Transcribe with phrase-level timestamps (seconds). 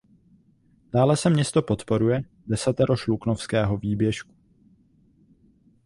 [0.93, 4.33] Dále se město podporuje Desatero Šluknovského výběžku.